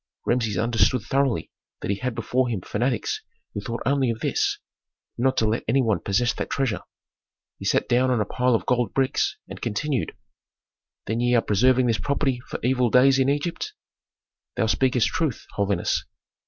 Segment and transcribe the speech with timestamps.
[0.25, 1.51] Rameses understood thoroughly
[1.81, 3.21] that he had before him fanatics
[3.53, 4.57] who thought only of this:
[5.15, 6.81] not to let any one possess that treasure.
[7.59, 10.17] He sat down on a pile of gold bricks, and continued,
[11.05, 13.73] "Then ye are preserving this property for evil days in Egypt?"
[14.55, 16.03] "Thou speakest truth, holiness."